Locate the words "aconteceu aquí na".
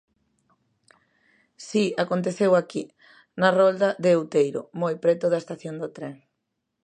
2.03-3.49